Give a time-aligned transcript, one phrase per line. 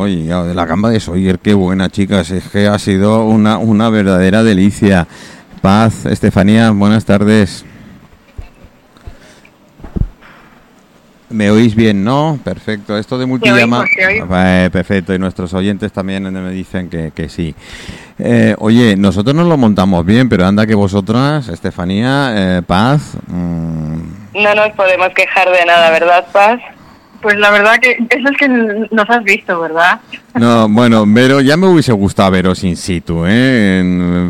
[0.00, 2.30] Oye, ya, de la gamba de Sawyer, qué buena, chicas.
[2.30, 5.06] Es que ha sido una, una verdadera delicia.
[5.60, 7.66] Paz, Estefanía, buenas tardes.
[11.28, 12.38] ¿Me oís bien, no?
[12.42, 12.96] Perfecto.
[12.96, 13.84] Esto de oímos.
[13.98, 15.14] Eh, perfecto.
[15.14, 17.54] Y nuestros oyentes también me dicen que, que sí.
[18.18, 23.18] Eh, oye, nosotros nos lo montamos bien, pero anda que vosotras, Estefanía, eh, Paz.
[23.28, 23.96] mm,
[24.42, 26.58] No nos podemos quejar de nada, ¿verdad, Paz?
[27.20, 30.00] Pues la verdad que eso es que nos has visto, ¿verdad?
[30.34, 33.82] No, bueno, pero ya me hubiese gustado veros in situ, ¿eh?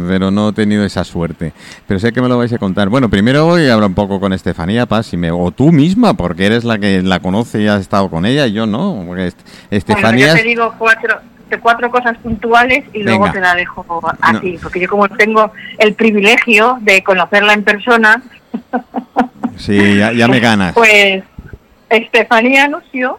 [0.08, 1.52] Pero no he tenido esa suerte.
[1.86, 2.88] Pero sé que me lo vais a contar.
[2.88, 6.14] Bueno, primero voy a hablar un poco con Estefanía Paz, si me, o tú misma,
[6.14, 9.04] porque eres la que la conoce y has estado con ella, y yo no.
[9.06, 10.26] Porque Est- Estefanía...
[10.26, 11.20] Bueno, yo te digo cuatro,
[11.62, 13.84] cuatro cosas puntuales y luego te la dejo
[14.20, 18.20] así, porque yo como tengo el privilegio de conocerla en persona,
[19.56, 20.72] Sí, ya, ya me ganas.
[20.74, 21.22] pues
[21.90, 23.18] Estefanía Nucio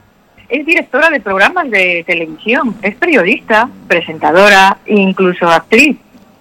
[0.49, 5.97] es directora de programas de televisión, es periodista, presentadora e incluso actriz.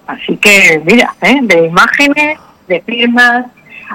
[0.06, 1.38] Así que, mira, ¿eh?
[1.42, 3.46] de imágenes, de firmas.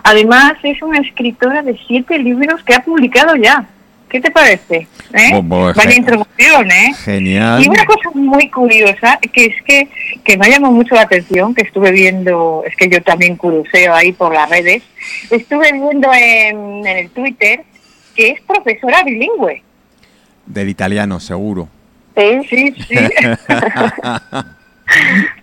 [0.03, 3.65] Además, es una escritora de siete libros que ha publicado ya.
[4.07, 4.87] ¿Qué te parece?
[5.13, 5.41] ¿Eh?
[5.43, 6.93] Vaya introducción, ¿eh?
[7.03, 7.61] Genial.
[7.61, 9.89] Y una cosa muy curiosa, que es que,
[10.23, 13.93] que me ha llamado mucho la atención, que estuve viendo, es que yo también curuseo
[13.93, 14.83] ahí por las redes,
[15.29, 17.65] estuve viendo en, en el Twitter
[18.15, 19.61] que es profesora bilingüe.
[20.45, 21.67] Del italiano, seguro.
[22.15, 22.95] Sí, Sí, sí.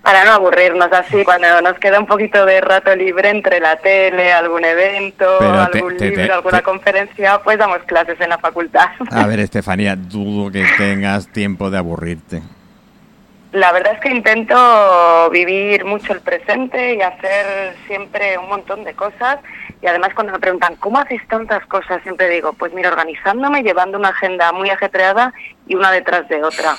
[0.02, 4.32] para no aburrirnos así, cuando nos queda un poquito de rato libre entre la tele,
[4.32, 8.86] algún evento, Pero algún te- libro, te- alguna conferencia, pues damos clases en la facultad.
[9.10, 12.42] A ver, Estefanía, dudo que tengas tiempo de aburrirte.
[13.52, 18.94] La verdad es que intento vivir mucho el presente y hacer siempre un montón de
[18.94, 19.40] cosas.
[19.82, 22.02] Y además cuando me preguntan, ¿cómo haces tantas cosas?
[22.02, 25.34] Siempre digo, pues mira, organizándome, llevando una agenda muy ajetreada
[25.66, 26.76] y una detrás de otra.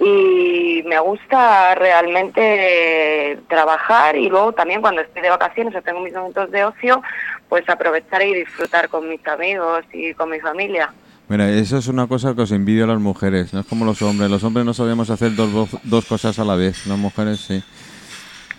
[0.00, 6.14] Y me gusta realmente trabajar y luego también cuando estoy de vacaciones o tengo mis
[6.14, 7.00] momentos de ocio,
[7.48, 10.92] pues aprovechar y disfrutar con mis amigos y con mi familia.
[11.28, 14.00] Mira, eso es una cosa que os envidio a las mujeres, no es como los
[14.00, 14.30] hombres.
[14.30, 17.62] Los hombres no sabemos hacer dos, dos cosas a la vez, las mujeres sí.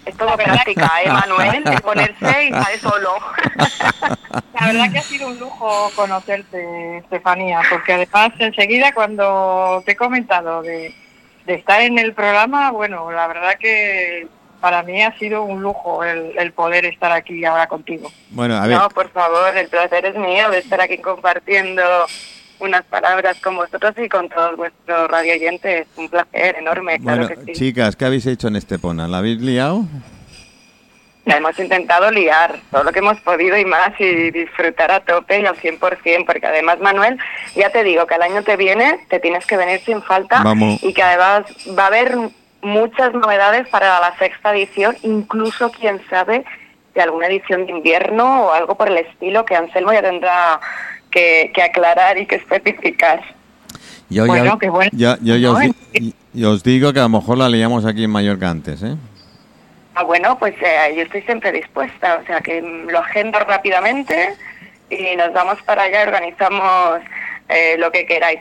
[0.05, 1.63] Es todo práctica, ¿eh, Manuel?
[1.63, 3.11] De ponerse y sale solo.
[4.59, 9.95] La verdad que ha sido un lujo conocerte, Estefanía, porque además enseguida cuando te he
[9.95, 10.93] comentado de,
[11.45, 14.27] de estar en el programa, bueno, la verdad que
[14.59, 18.11] para mí ha sido un lujo el, el poder estar aquí ahora contigo.
[18.31, 21.81] Bueno, a ver, No, por favor, el placer es mío de estar aquí compartiendo
[22.59, 25.87] unas palabras con vosotros y con todos vuestros radioyentes.
[25.95, 27.59] Un placer enorme, claro bueno, que sí.
[27.59, 29.07] chicas, ¿qué habéis hecho en Estepona?
[29.07, 29.85] ¿La habéis liado?
[31.25, 35.39] La hemos intentado liar todo lo que hemos podido y más y disfrutar a tope
[35.39, 37.19] y al 100%, porque además, Manuel,
[37.55, 40.81] ya te digo que el año que viene te tienes que venir sin falta Vamos.
[40.81, 41.43] y que además
[41.77, 42.17] va a haber
[42.61, 46.45] muchas novedades para la sexta edición, incluso, quién sabe,
[46.95, 50.59] de alguna edición de invierno o algo por el estilo que Anselmo ya tendrá
[51.11, 53.21] que, que aclarar y que especificar.
[54.09, 54.91] Yo Bueno, ya, qué bueno.
[54.93, 55.59] ya- yo ya os,
[56.33, 58.95] No, os digo que a lo mejor la liamos aquí en Mallorca antes, ¿eh?
[59.95, 64.35] Ah, bueno, pues eh, yo estoy siempre dispuesta, o sea que lo agendo rápidamente
[64.89, 67.01] y nos vamos para allá, organizamos
[67.49, 68.39] eh, lo que queráis.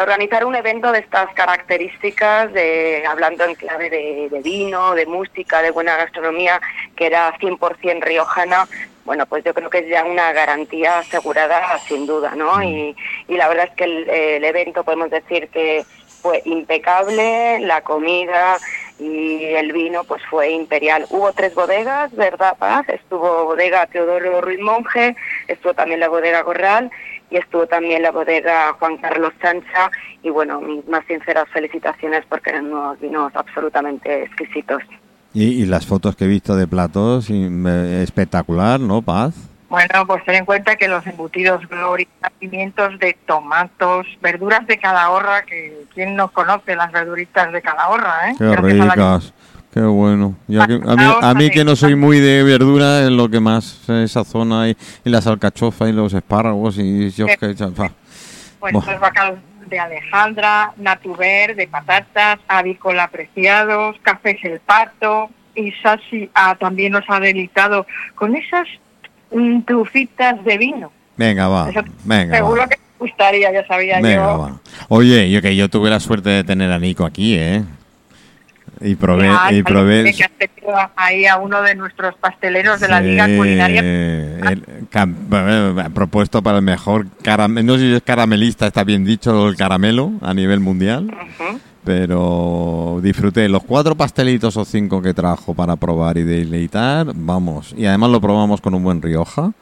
[0.00, 5.62] Organizar un evento de estas características, de hablando en clave de, de vino, de música,
[5.62, 6.60] de buena gastronomía,
[6.94, 8.66] que era 100% riojana,
[9.08, 12.62] bueno, pues yo creo que es ya una garantía asegurada sin duda, ¿no?
[12.62, 12.94] Y,
[13.26, 15.82] y la verdad es que el, el evento podemos decir que
[16.20, 18.58] fue impecable, la comida
[18.98, 21.06] y el vino pues fue imperial.
[21.08, 22.86] Hubo tres bodegas, ¿verdad, Paz?
[22.90, 26.90] Estuvo bodega Teodoro Ruiz Monje, estuvo también la bodega Corral
[27.30, 29.90] y estuvo también la bodega Juan Carlos Sancha
[30.22, 34.82] y bueno, mis más sinceras felicitaciones porque eran unos vinos absolutamente exquisitos.
[35.38, 39.34] Y, y las fotos que he visto de platos, espectacular, ¿no, Paz?
[39.68, 42.08] Bueno, pues ten en cuenta que los embutidos Gloria,
[42.40, 48.34] pimientos de tomatos, verduras de Calahorra, que quién no conoce las verduritas de Calahorra, ¿eh?
[48.36, 49.34] Qué Gracias a la- ricas,
[49.72, 50.34] qué bueno.
[50.48, 53.38] Ya que- a, mí, a mí que no soy muy de verdura, es lo que
[53.38, 57.36] más, esa zona y, y las alcachofas y los espárragos y yo que...
[57.38, 58.72] Pues Buah.
[58.72, 58.88] los
[59.68, 67.04] de Alejandra, Natuver, de patatas, avícola apreciados, cafés el pato, y Sasi ah, también nos
[67.08, 68.66] ha deleitado con esas
[69.32, 70.92] mm, trufitas de vino.
[71.16, 72.68] Venga, va, Eso venga, Seguro va.
[72.68, 74.38] que gustaría, ya sabía Venga, yo.
[74.38, 74.60] va.
[74.88, 77.64] Oye, yo que yo tuve la suerte de tener a Nico aquí, ¿eh?
[78.80, 83.00] Y probé, y probé que has tenido ahí a uno de nuestros pasteleros de la
[83.00, 83.80] Liga Culinaria.
[83.80, 84.62] el
[85.94, 90.12] propuesto para el mejor caramelo, no sé si es caramelista, está bien dicho el caramelo
[90.20, 91.58] a nivel mundial, Ujú.
[91.84, 97.86] pero disfruté los cuatro pastelitos o cinco que trajo para probar y deleitar, vamos, y
[97.86, 99.52] además lo probamos con un buen Rioja.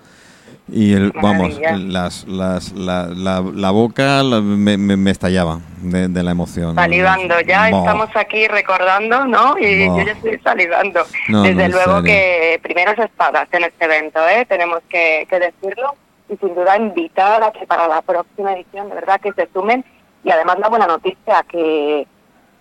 [0.69, 6.23] Y el, vamos, las, las, la, la, la boca me, me- me estallaba de, de
[6.25, 6.75] la emoción.
[6.75, 9.57] Salivando, ya estamos aquí recordando, ¿no?
[9.59, 11.03] Y yo ya estoy salivando.
[11.29, 14.45] No, Desde no, luego que primeras espadas en este evento, ¿eh?
[14.49, 15.95] Tenemos que, que decirlo
[16.29, 19.85] y sin duda invitar a que para la próxima edición de verdad que se sumen
[20.25, 22.09] y además la buena noticia que,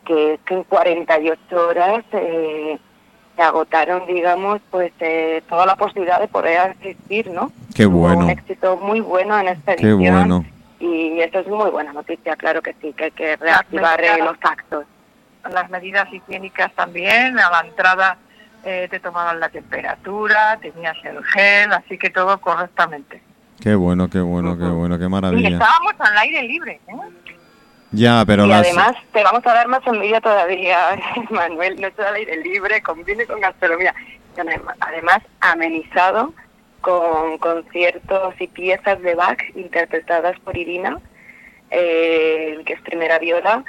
[0.05, 2.77] que, que en 48 horas eh,
[3.35, 7.51] se agotaron, digamos, pues eh, toda la posibilidad de poder asistir, ¿no?
[7.73, 8.25] Qué Hubo bueno.
[8.25, 10.15] Un éxito muy bueno en esta Qué edición.
[10.27, 10.45] bueno.
[10.79, 14.37] Y eso es muy buena noticia, claro que sí, que hay que reactivar eh, los
[14.41, 14.85] actos.
[15.51, 18.17] Las medidas higiénicas también, a la entrada
[18.63, 23.21] eh, te tomaban la temperatura, tenías el gel, así que todo correctamente.
[23.61, 25.49] Qué bueno, qué bueno, qué bueno, qué Y maravilla.
[25.49, 26.79] estábamos al aire libre.
[26.87, 26.93] ¿eh?
[27.95, 28.61] Ya, pero y las...
[28.61, 30.77] además te vamos a dar más envidia todavía,
[31.29, 33.93] Manuel, no al aire libre, conviene con gastronomía,
[34.79, 36.33] además amenizado
[36.81, 40.99] con conciertos y piezas de Bach interpretadas por Irina,
[41.71, 43.63] eh, que es primera viola,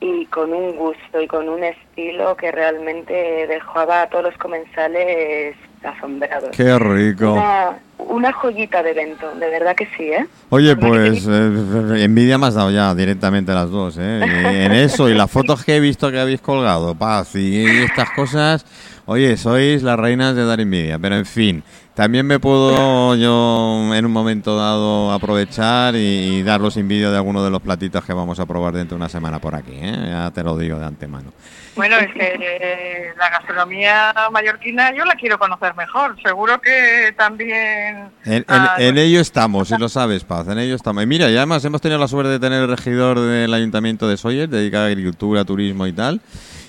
[0.00, 5.56] y con un gusto y con un estilo que realmente dejaba a todos los comensales
[5.82, 6.50] asombrados.
[6.56, 7.32] Qué rico.
[7.32, 7.78] Una,
[8.08, 10.26] una joyita de evento, de verdad que sí, ¿eh?
[10.50, 14.20] Oye, pues eh, envidia me has dado ya directamente las dos, ¿eh?
[14.64, 18.66] En eso y las fotos que he visto que habéis colgado, paz y estas cosas,
[19.06, 21.62] oye, sois las reinas de dar envidia, pero en fin,
[21.94, 25.98] también me puedo yo en un momento dado aprovechar y,
[26.38, 29.08] y daros envidia de alguno de los platitos que vamos a probar dentro de una
[29.08, 30.06] semana por aquí, ¿eh?
[30.08, 31.32] Ya te lo digo de antemano.
[31.78, 36.20] Bueno, es que eh, la gastronomía mallorquina yo la quiero conocer mejor.
[36.20, 38.10] Seguro que también...
[38.24, 41.04] En, ah, en ello estamos, si lo sabes, Paz, en ello estamos.
[41.04, 44.16] Y mira, y además hemos tenido la suerte de tener el regidor del Ayuntamiento de
[44.16, 46.20] Soller, dedicado a agricultura, turismo y tal.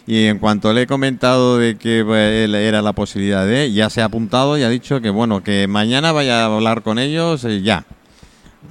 [0.06, 2.02] Y en cuanto le he comentado de que
[2.44, 5.66] él era la posibilidad de, ya se ha apuntado y ha dicho que bueno, que
[5.68, 7.84] mañana vaya a hablar con ellos eh, ya.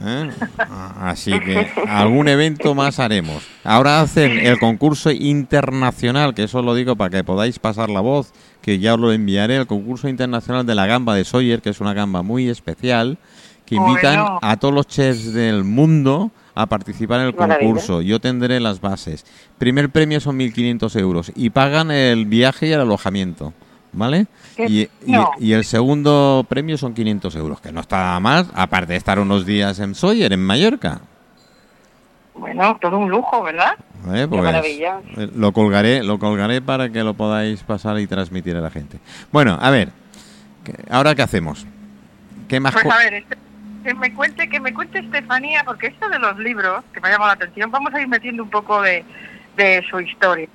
[0.05, 0.31] ¿Eh?
[0.58, 3.43] Ah, Así que algún evento más haremos.
[3.64, 8.32] Ahora hacen el concurso internacional, que eso lo digo para que podáis pasar la voz,
[8.61, 11.81] que ya os lo enviaré, el concurso internacional de la gamba de Sawyer, que es
[11.81, 13.19] una gamba muy especial,
[13.64, 14.38] que invitan Bueno.
[14.43, 17.58] a todos los chefs del mundo a participar en el Maravilla.
[17.69, 18.02] concurso.
[18.02, 19.25] Yo tendré las bases.
[19.58, 23.52] Primer premio son 1.500 euros y pagan el viaje y el alojamiento.
[23.99, 24.27] ¿Vale?
[24.56, 25.33] Qué Y, y- no.
[25.41, 29.19] y el segundo premio son 500 euros, que no está nada más, aparte de estar
[29.19, 31.00] unos días en Sawyer, en Mallorca.
[32.35, 33.73] Bueno, todo un lujo, ¿verdad?
[34.15, 34.27] ¿Eh?
[34.29, 35.00] Pues, maravilla.
[35.17, 38.99] eh, Lo colgaré, lo colgaré para que lo podáis pasar y transmitir a la gente.
[39.33, 39.89] Bueno, a ver,
[40.65, 41.67] ¿qué- ¿ahora qué hacemos?
[42.47, 42.73] ¿Qué más?
[42.73, 43.37] Pues a ver, este-
[43.83, 47.12] que me cuente, que me cuente Estefanía, porque esto de los libros, que me ha
[47.12, 49.05] llamado la atención, vamos a ir metiendo un poco de,
[49.56, 50.49] de su historia.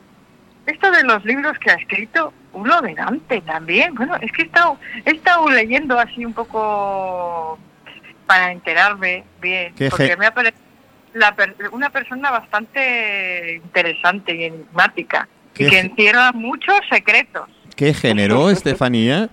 [0.66, 3.94] Esto de los libros que ha escrito, uno de Dante también.
[3.96, 7.58] Bueno, es que he estado, he estado leyendo así un poco
[8.26, 10.62] para enterarme bien, Qué porque me ha parecido
[11.14, 17.50] la per- una persona bastante interesante y enigmática, y que encierra muchos secretos.
[17.76, 19.30] ¿Qué generó Estefanía?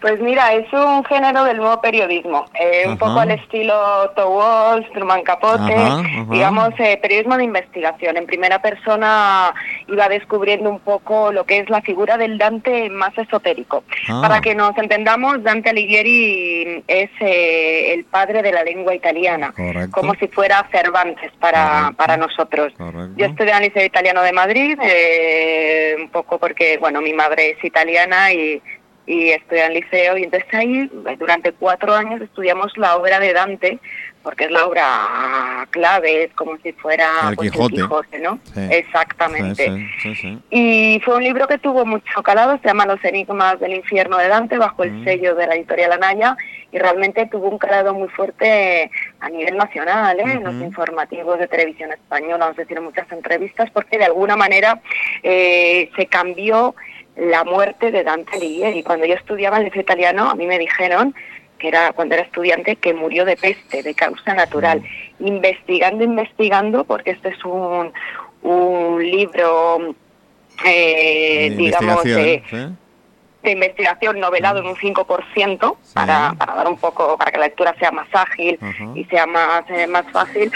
[0.00, 4.86] Pues mira, es un género del nuevo periodismo, eh, un poco al estilo To Walsh,
[4.92, 6.26] Truman Capote, Ajá, ajá.
[6.30, 8.16] digamos eh, periodismo de investigación.
[8.16, 9.52] En primera persona
[9.90, 13.84] iba descubriendo un poco lo que es la figura del Dante más esotérico.
[14.08, 14.20] Ah.
[14.22, 19.90] Para que nos entendamos, Dante Alighieri es eh, el padre de la lengua italiana, Correcto.
[19.92, 22.72] como si fuera Cervantes para, para nosotros.
[22.76, 23.14] Correcto.
[23.16, 27.50] Yo estudié en el Liceo Italiano de Madrid, eh, un poco porque, bueno, mi madre
[27.50, 28.62] es italiana y,
[29.06, 33.32] y estudié en el liceo, y entonces ahí durante cuatro años estudiamos la obra de
[33.32, 33.78] Dante,
[34.22, 38.18] porque es la obra clave, es como si fuera El pues, Quijote.
[38.20, 38.38] ¿no?
[38.54, 38.60] Sí.
[38.70, 39.88] Exactamente.
[40.02, 40.38] Sí, sí.
[40.50, 44.28] Y fue un libro que tuvo mucho calado, se llama Los Enigmas del Infierno de
[44.28, 45.04] Dante, bajo el Mm.
[45.04, 46.36] sello de la editorial Anaya,
[46.72, 50.24] y realmente tuvo un calado muy fuerte a nivel nacional, ¿eh?
[50.24, 54.80] en los informativos de televisión española, nos hicieron muchas entrevistas, porque de alguna manera
[55.22, 56.74] eh, se cambió
[57.16, 58.82] la muerte de Dante Alighieri.
[58.82, 61.14] Cuando yo estudiaba el italiano, a mí me dijeron
[61.60, 64.82] que era cuando era estudiante que murió de peste, de causa natural.
[65.20, 67.92] Investigando, investigando, porque este es un,
[68.42, 69.94] un libro,
[70.64, 72.42] eh, De digamos, de,
[73.44, 75.94] investigación novelado en un 5% Sí.
[75.94, 78.58] para, para dar un poco, para que la lectura sea más ágil
[78.94, 80.50] y sea más, eh, más fácil,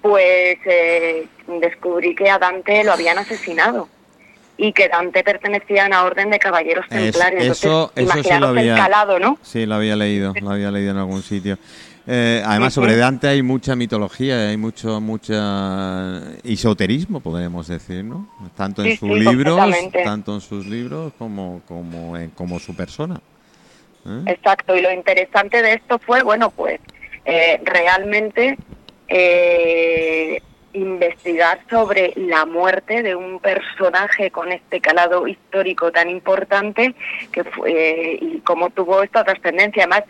[0.00, 1.26] pues eh,
[1.60, 3.88] descubrí que a Dante lo habían asesinado.
[4.56, 7.44] Y que Dante pertenecía a una orden de caballeros templarios.
[7.44, 9.38] eso, eso sí lo había, calado, ¿no?
[9.42, 11.58] Sí, lo había leído, lo había leído en algún sitio.
[12.06, 18.28] Eh, además, sobre Dante hay mucha mitología, hay mucho mucha esoterismo, podríamos decir, ¿no?
[18.56, 19.60] Tanto en sus libros,
[20.04, 23.20] tanto en sus libros como como como su persona.
[24.04, 24.22] ¿eh?
[24.26, 24.76] Exacto.
[24.76, 26.80] Y lo interesante de esto fue, bueno, pues
[27.24, 28.58] eh, realmente
[30.74, 36.94] investigar sobre la muerte de un personaje con este calado histórico tan importante
[37.30, 39.84] que fue y cómo tuvo esta trascendencia.
[39.84, 40.04] Además,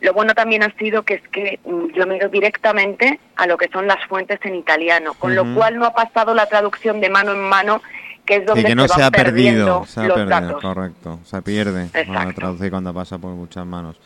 [0.00, 3.68] lo bueno también ha sido que es que mm, yo ido directamente a lo que
[3.68, 7.32] son las fuentes en italiano, con lo cual no ha pasado la traducción de mano
[7.32, 7.82] en mano,
[8.24, 12.34] que es donde que no se, ha perdido, se ha perdido, correcto, se pierde cuando
[12.34, 13.96] traduce cuando pasa por muchas manos.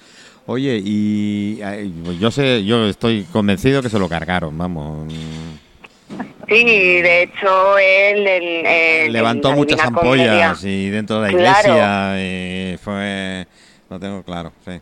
[0.47, 1.61] Oye, y
[2.19, 5.13] yo sé, yo estoy convencido que se lo cargaron, vamos.
[6.51, 13.47] Sí, de hecho él, levantó muchas ampollas y dentro de la iglesia y fue,
[13.89, 14.81] lo tengo claro, sí.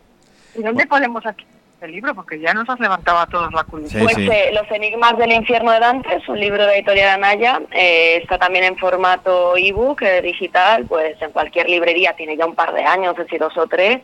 [0.55, 1.45] ¿Y dónde podemos aquí
[1.81, 2.15] el libro?
[2.15, 4.01] Porque ya nos has levantado a todos la curiosidad.
[4.03, 7.61] pues eh, Los Enigmas del Infierno de Dante es un libro de editorial de Anaya.
[7.71, 12.55] Eh, está también en formato ebook, eh, digital, pues en cualquier librería, tiene ya un
[12.55, 13.99] par de años, es decir, dos o tres.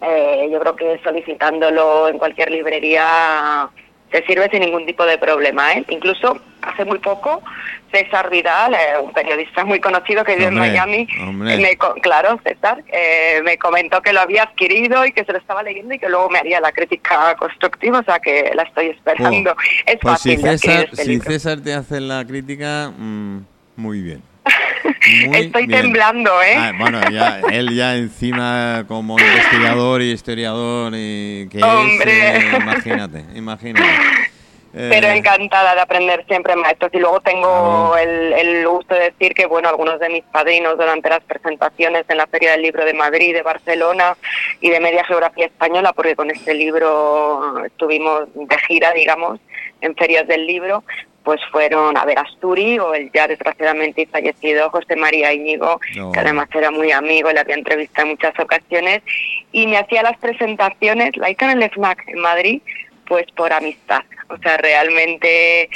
[0.00, 3.68] yo creo que solicitándolo en cualquier librería
[4.10, 5.72] te sirve sin ningún tipo de problema.
[5.72, 5.84] ¿eh?
[5.88, 7.42] Incluso hace muy poco
[7.92, 13.40] César Vidal, eh, un periodista muy conocido que vive en Miami, me, claro, César, eh,
[13.42, 16.28] me comentó que lo había adquirido y que se lo estaba leyendo y que luego
[16.28, 19.52] me haría la crítica constructiva, o sea que la estoy esperando.
[19.52, 20.36] Oh, es pues fácil.
[20.36, 23.40] Si César, si César te hace la crítica, mm,
[23.76, 24.29] muy bien.
[25.32, 26.54] Estoy temblando, ¿eh?
[26.56, 32.36] Ah, bueno, ya, él ya encima como investigador y historiador y que Hombre.
[32.36, 33.88] Eh, imagínate, imagínate.
[34.72, 36.92] Pero eh, encantada de aprender siempre maestros.
[36.94, 41.08] Y luego tengo el, el, gusto de decir que, bueno, algunos de mis padrinos durante
[41.08, 44.16] las presentaciones en la Feria del Libro de Madrid, de Barcelona
[44.60, 49.40] y de Media Geografía Española, porque con este libro estuvimos de gira, digamos,
[49.80, 50.84] en ferias del libro,
[51.24, 55.78] pues fueron a ver Asturi o el ya desgraciadamente fallecido José María Íñigo,
[56.12, 59.02] que además era muy amigo, le había entrevistado en muchas ocasiones,
[59.52, 62.62] y me hacía las presentaciones, la en el FMAC en Madrid,
[63.06, 64.02] pues por amistad.
[64.28, 65.68] O sea, realmente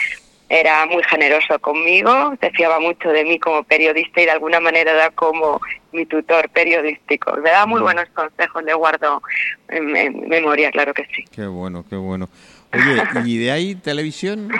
[0.49, 4.93] era muy generoso conmigo, se fiaba mucho de mí como periodista y de alguna manera
[4.93, 5.61] era como
[5.93, 7.35] mi tutor periodístico.
[7.43, 9.23] Me da muy buenos consejos, le guardo
[9.69, 11.25] en memoria, claro que sí.
[11.35, 12.29] Qué bueno, qué bueno.
[12.73, 14.51] Oye, ¿y de ahí televisión?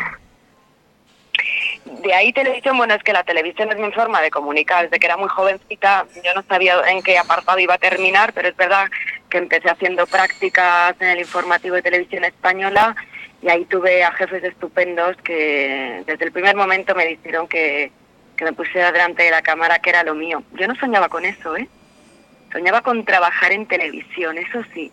[1.85, 4.85] De ahí televisión, bueno, es que la televisión es mi forma de comunicar.
[4.85, 8.49] Desde que era muy jovencita, yo no sabía en qué apartado iba a terminar, pero
[8.49, 8.87] es verdad
[9.29, 12.95] que empecé haciendo prácticas en el informativo de televisión española
[13.43, 17.93] y ahí tuve a jefes estupendos que desde el primer momento me dijeron que,
[18.37, 20.43] que me pusiera delante de la cámara, que era lo mío.
[20.53, 21.69] Yo no soñaba con eso, ¿eh?
[22.53, 24.91] Soñaba con trabajar en televisión, eso sí.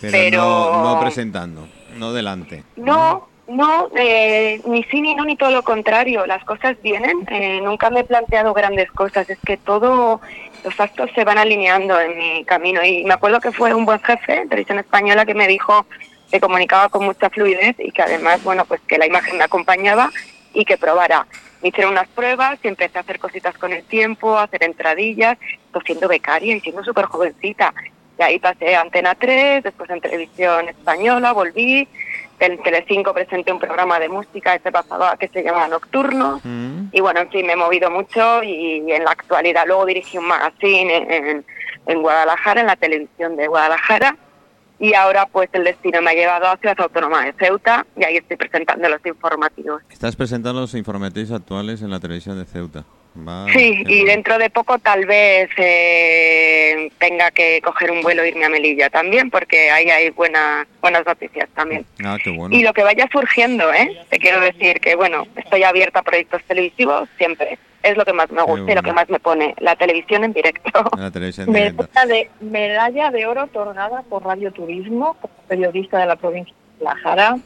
[0.00, 2.62] Pero, No, no presentando, no delante.
[2.76, 6.26] No, no, eh, ni sí ni no, ni todo lo contrario.
[6.26, 7.26] Las cosas vienen.
[7.30, 9.28] Eh, nunca me he planteado grandes cosas.
[9.28, 10.20] Es que todo,
[10.64, 12.84] los actos se van alineando en mi camino.
[12.84, 15.86] Y me acuerdo que fue un buen jefe de televisión española que me dijo
[16.30, 20.10] que comunicaba con mucha fluidez y que además, bueno, pues que la imagen me acompañaba
[20.54, 21.26] y que probara.
[21.60, 25.36] Me hicieron unas pruebas y empecé a hacer cositas con el tiempo, a hacer entradillas,
[25.72, 27.74] pues siendo becaria y siendo súper jovencita.
[28.18, 31.88] Y ahí pasé a Antena 3, después en televisión española, volví,
[32.40, 36.88] en Telecinco presenté un programa de música este pasado que se llama Nocturno mm.
[36.92, 40.26] y bueno, en fin, me he movido mucho y, en la actualidad luego dirigí un
[40.26, 41.44] magazine en,
[41.86, 44.16] en, Guadalajara, en la televisión de Guadalajara
[44.78, 48.16] y ahora pues el destino me ha llevado a Ciudad Autónoma de Ceuta y ahí
[48.16, 49.82] estoy presentando los informativos.
[49.90, 52.84] Estás presentando los informativos actuales en la televisión de Ceuta
[53.52, 58.44] sí, y dentro de poco tal vez eh, tenga que coger un vuelo e irme
[58.44, 61.84] a Melilla también, porque ahí hay buenas buenas noticias también.
[62.04, 62.54] Ah, qué bueno.
[62.54, 63.96] Y lo que vaya surgiendo, ¿eh?
[64.08, 67.58] Te quiero decir que, bueno, estoy abierta a proyectos televisivos siempre.
[67.82, 70.34] Es lo que más me gusta y lo que más me pone, la televisión en
[70.34, 70.84] directo.
[70.98, 71.88] La televisión en directo.
[72.06, 77.36] De, medalla de oro otorgada por Radio Turismo, como periodista de la provincia de Guadalajara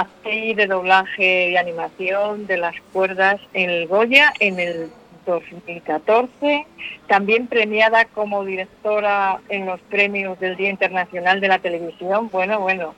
[0.00, 4.90] actriz de doblaje y animación de las cuerdas en el Goya en el
[5.24, 6.66] 2014,
[7.08, 12.94] también premiada como directora en los premios del Día Internacional de la Televisión, bueno, bueno,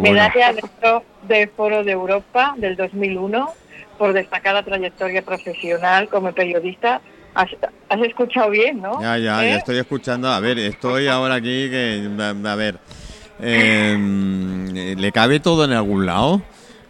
[0.00, 0.52] medalla
[1.22, 3.50] de Foro de Europa del 2001
[3.98, 7.00] por destacada trayectoria profesional como periodista.
[7.34, 7.48] Has,
[8.04, 9.00] escuchado bien, ¿no?
[9.00, 9.56] Ya, ya, ya ¿Eh?
[9.56, 10.28] estoy escuchando.
[10.28, 12.76] A ver, estoy ahora aquí que, a ver,
[13.40, 16.42] eh, ¿Le cabe todo en algún lado?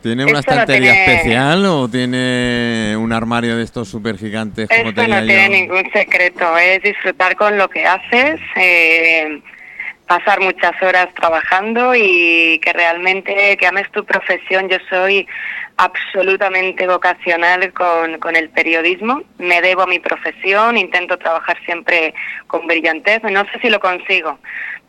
[0.03, 4.69] ¿Tiene una Esto no estantería tiene- especial o tiene un armario de estos súper gigantes
[4.69, 5.51] como Esto tenía no tiene yo?
[5.53, 9.41] ningún secreto, es disfrutar con lo que haces, eh,
[10.09, 14.69] pasar muchas horas trabajando y que realmente que ames tu profesión.
[14.69, 15.27] Yo soy
[15.77, 22.13] absolutamente vocacional con, con el periodismo, me debo a mi profesión, intento trabajar siempre
[22.47, 24.39] con brillantez, no sé si lo consigo,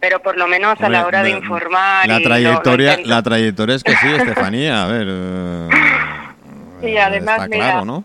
[0.04, 2.06] pero por lo menos a la hora de la- informar.
[2.10, 4.84] La y lo- lo trayectoria, la trayectoria es que sí, Estefanía.
[4.84, 5.08] A ver.
[5.10, 5.70] eh,
[6.82, 8.04] Sí, además, está mira, claro, ¿no?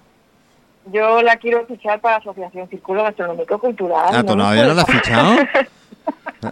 [0.93, 4.11] Yo la quiero fichar para Asociación Círculo Gastronómico Cultural.
[4.13, 5.35] Ah, ¿tú me todavía no la has fichado?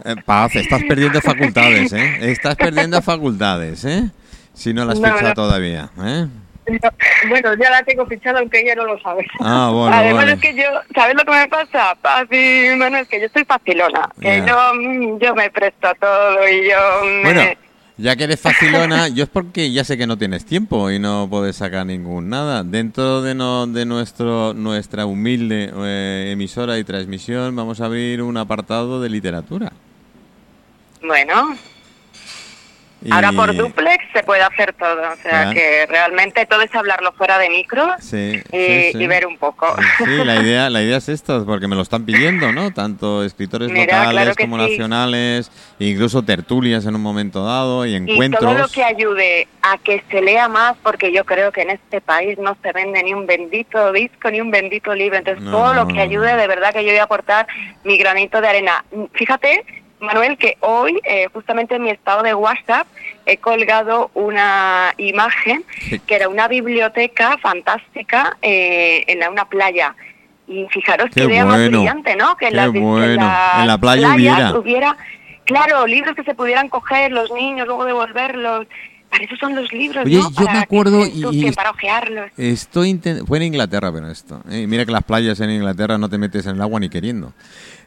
[0.03, 2.17] Eh, Paz, estás perdiendo facultades, ¿eh?
[2.29, 4.09] Estás perdiendo facultades, ¿eh?
[4.53, 5.33] Si no la has No, fichado no.
[5.33, 6.27] todavía, ¿eh?
[7.29, 9.25] Bueno, ya la tengo fichada, aunque ella no lo sabe.
[9.39, 10.33] Ah, bueno, Además vale.
[10.33, 11.95] es que yo, ¿sabes lo que me pasa?
[12.01, 16.69] Papi, Manuel, que yo soy facilona, que yo, mm, yo me presto a todo y
[16.69, 17.23] yo me...
[17.23, 17.41] Bueno,
[17.99, 21.27] ya que eres facilona, yo es porque ya sé que no tienes tiempo y no
[21.31, 22.63] puedes sacar ningún nada.
[22.63, 28.37] Dentro de, no, de nuestro nuestra humilde eh, emisora y transmisión vamos a abrir un
[28.37, 29.71] apartado de literatura.
[31.01, 31.55] Bueno,
[33.03, 37.11] Y- ahora por duplex se puede hacer todo, o sea que realmente todo es hablarlo
[37.13, 38.97] fuera de micro Sí, y, sí, sí.
[39.03, 39.67] y ver un poco.
[39.99, 42.71] Sí, la idea, la idea es esta, porque me lo están pidiendo, ¿no?
[42.73, 47.95] Tanto escritores Mira, locales claro como nacionales, incluso tertulias en un momento dado y Y
[47.95, 48.43] encuentros.
[48.43, 52.01] todo lo que ayude a que se lea más, porque yo creo que en este
[52.01, 55.17] país no se vende ni un bendito disco ni un bendito libro.
[55.17, 57.45] Entonces, No, todo no, lo que ayude, de verdad que yo voy a aportar
[57.83, 58.83] mi granito de arena.
[59.13, 59.63] Fíjate,
[59.99, 62.87] Manuel, que hoy, eh, justamente en mi estado de WhatsApp,
[63.25, 65.63] he colgado una imagen
[66.05, 69.95] que era una biblioteca fantástica eh, en la- una playa.
[70.47, 72.37] Y fijaros Qué qué idea más bueno, brillante, ¿no?
[72.37, 73.25] Que qué las- bueno.
[73.25, 74.57] las En la playa hubiera.
[74.57, 74.97] hubiera,
[75.45, 78.67] claro, libros que se pudieran coger los niños, luego devolverlos.
[79.09, 80.29] Para eso son los libros, Oye, ¿no?
[80.29, 82.29] yo Para me que acuerdo se y- para ojearlos.
[82.37, 84.41] Estoy fue en Inglaterra, pero esto.
[84.49, 87.33] eh, mira que las playas en Inglaterra no te metes en el agua ni queriendo.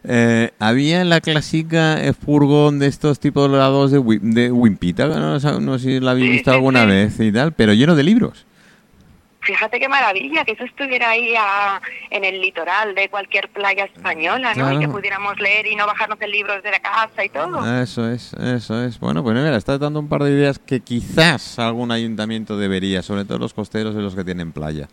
[0.04, 5.06] Eh, había en la clásica eh, furgón de estos tipos lados de, Wi- de Wimpita,
[5.06, 8.46] no, no sé si la habéis visto alguna vez y tal, pero lleno de libros.
[9.42, 11.80] Fíjate qué maravilla que eso estuviera ahí a-
[12.10, 14.72] en el litoral de cualquier playa española, ¿no?
[14.74, 17.82] Y que pudiéramos leer y no bajarnos el libro desde la casa y todo.
[17.82, 19.00] Eso es, eso es.
[19.00, 23.24] Bueno, pues mira, estás dando un par de ideas que quizás algún ayuntamiento debería, sobre
[23.24, 24.88] todo los costeros y los que tienen playa.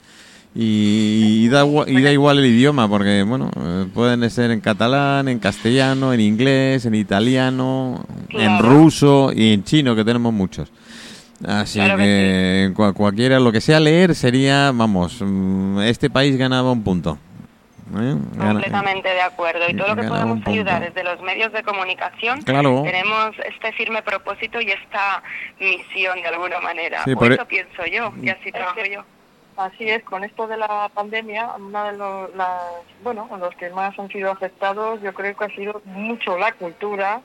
[0.59, 5.27] Y, y da, y da igual el idioma, porque bueno, eh, pueden ser en catalán,
[5.27, 8.67] en castellano, en inglés, en italiano, en Claro.
[8.67, 10.71] ruso y en chino, que tenemos muchos.
[11.47, 16.35] Así Claro que que cua- cualquiera, lo que sea leer sería, vamos, mm, este país
[16.37, 17.19] ganaba un punto.
[17.95, 18.15] ¿eh?
[18.37, 19.61] Completamente de acuerdo.
[19.69, 22.81] Y todo lo que podemos ayudar desde los medios de comunicación, Claro.
[22.83, 25.21] tenemos este firme propósito y esta
[25.59, 27.03] misión de alguna manera.
[27.05, 29.03] Sí, por e- eso pienso yo, y así trabajo yo.
[29.57, 32.61] Así es, con esto de la pandemia, una de los, las,
[33.01, 37.21] bueno, los que más han sido afectados, yo creo que ha sido mucho la cultura,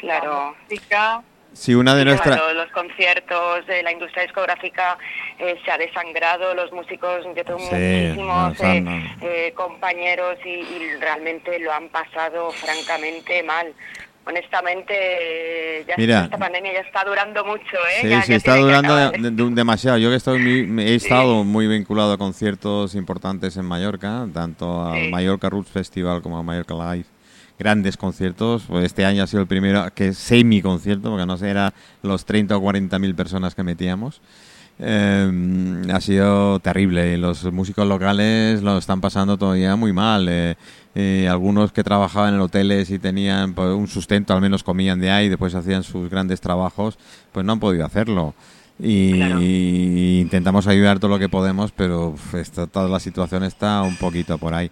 [0.00, 0.56] la Claro.
[0.68, 1.22] música,
[1.52, 2.36] Si una de nuestras...
[2.36, 4.98] claro, los conciertos, eh, la industria discográfica
[5.38, 9.00] eh, se ha desangrado, los músicos, yo tengo Sí, muchísimos no, eh, no.
[9.20, 13.72] eh, compañeros y, y realmente lo han pasado francamente mal.
[14.24, 16.24] Honestamente, ya Mira.
[16.24, 18.02] esta pandemia ya está durando mucho, ¿eh?
[18.02, 19.98] Sí, Ya- sí, ya está durando de- de- demasiado.
[19.98, 25.00] Yo que estoy muy- he estado muy vinculado a conciertos importantes en Mallorca, tanto al
[25.04, 25.08] Sí.
[25.10, 27.06] Mallorca Roots Festival como al Mallorca Live.
[27.58, 28.64] Grandes conciertos.
[28.68, 32.24] Pues este año ha sido el primero que es semi-concierto, porque no sé, era los
[32.24, 34.20] 30 o 40 mil personas que metíamos.
[34.84, 37.14] Eh, ha sido terrible.
[37.14, 40.26] y Los músicos locales lo están pasando todavía muy mal.
[40.28, 40.56] Eh,
[40.94, 45.10] eh, algunos que trabajaban en hoteles y tenían pues, un sustento, al menos comían de
[45.10, 46.98] ahí, después hacían sus grandes trabajos,
[47.32, 48.34] pues no han podido hacerlo.
[48.78, 49.40] Y, Claro.
[49.40, 53.96] y intentamos ayudar todo lo que podemos, pero uf, esto- toda la situación está un
[53.96, 54.70] poquito por ahí.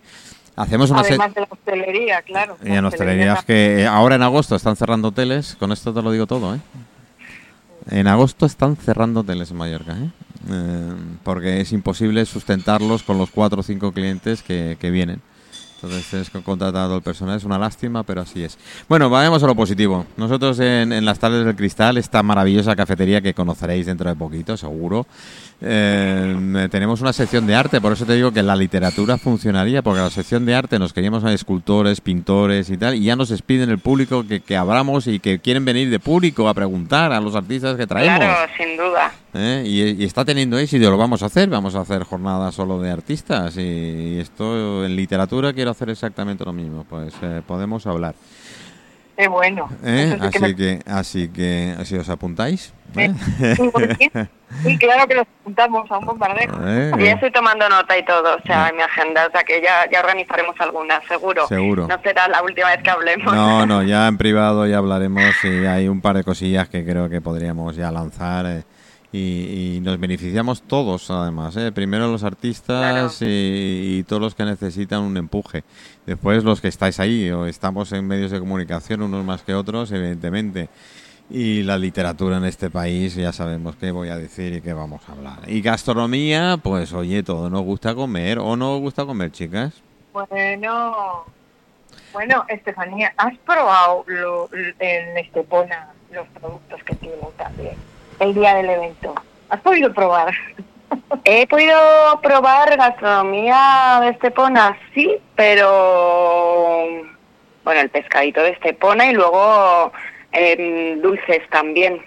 [0.56, 2.56] Hacemos una además de la hostelería, claro.
[2.62, 5.70] y en La hostelería es hostelería que eh, ahora en agosto están cerrando hoteles, con
[5.72, 6.58] esto te lo digo todo, ¿eh?
[7.90, 10.10] En agosto están cerrando hoteles en Mallorca, ¿eh?
[10.48, 15.20] Eh, porque es imposible sustentarlos con los cuatro o cinco clientes que, que vienen.
[15.82, 18.58] Entonces a todo el personal, es una lástima, pero así es.
[18.88, 20.06] Bueno, vayamos a lo positivo.
[20.16, 24.56] Nosotros en, en las Tardes del Cristal, esta maravillosa cafetería que conoceréis dentro de poquito,
[24.56, 25.06] seguro,
[25.62, 30.00] eh, tenemos una sección de arte, por eso te digo que la literatura funcionaría, porque
[30.00, 33.70] la sección de arte nos queríamos a escultores, pintores y tal, y ya nos piden
[33.70, 37.34] el público que, que abramos y que quieren venir de público a preguntar a los
[37.34, 38.18] artistas que traemos.
[38.18, 39.12] Claro, sin duda.
[39.34, 39.62] ¿Eh?
[39.66, 42.90] Y, y está teniendo éxito, lo vamos a hacer, vamos a hacer jornadas solo de
[42.90, 48.14] artistas y, y esto en literatura quiero hacer exactamente lo mismo, pues eh, podemos hablar.
[49.16, 49.68] Qué bueno.
[49.84, 50.16] ¿Eh?
[50.16, 52.72] Eso sí que Así me- que, así que, si os apuntáis.
[52.96, 53.12] ¿eh?
[54.64, 56.50] Sí, claro que nos apuntamos a un bombardeo.
[56.66, 56.92] ¿Eh?
[56.98, 59.88] Ya estoy tomando nota y todo, o sea, en mi agenda, o sea que ya,
[59.92, 61.46] ya organizaremos alguna, seguro.
[61.46, 61.86] Seguro.
[61.86, 63.32] No será la última vez que hablemos.
[63.34, 67.08] No, no, ya en privado ya hablaremos y hay un par de cosillas que creo
[67.10, 68.62] que podríamos ya lanzar eh,
[69.12, 71.56] y, y nos beneficiamos todos además.
[71.56, 71.72] eh.
[71.72, 73.10] Primero los artistas Claro.
[73.30, 75.64] y, y todos los que necesitan un empuje.
[76.06, 79.90] Después los que estáis ahí o estamos en medios de comunicación, unos más que otros,
[79.92, 80.68] evidentemente.
[81.32, 85.00] Y la literatura en este país, ya sabemos qué voy a decir y qué vamos
[85.08, 85.38] a hablar.
[85.48, 89.74] Y gastronomía, pues oye, todo nos gusta comer o no os gusta comer, chicas.
[90.12, 91.24] Bueno,
[92.12, 97.76] bueno, Estefanía, ¿has probado lo, en Estepona los productos que tienen también
[98.20, 99.14] el día del evento?
[99.48, 100.32] ¿Has podido probar?
[101.24, 101.76] He podido
[102.22, 106.86] probar gastronomía de Estepona, sí, pero
[107.64, 109.92] bueno, el pescadito de Estepona y luego
[110.32, 112.00] em, dulces también.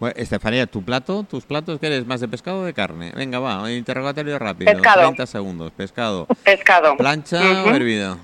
[0.00, 1.24] Bueno, Estefanía, ¿tu plato?
[1.24, 2.06] ¿Tus platos qué eres?
[2.06, 3.12] ¿Más de pescado o de carne?
[3.14, 4.72] Venga, va, interrogatorio rápido.
[4.72, 5.02] Pescado.
[5.02, 5.72] 30 segundos.
[5.72, 6.26] Pescado.
[6.44, 6.96] Pescado.
[6.96, 8.18] ¿Plancha o hervido?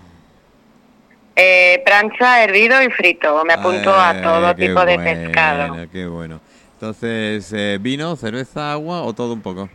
[1.37, 3.44] Eh, plancha, hervido y frito.
[3.44, 5.76] Me apunto Ay, a todo tipo de bueno, pescado.
[5.90, 6.40] Qué bueno.
[6.81, 9.69] Entonces, eh, ¿vino, cerveza, agua o todo un poco?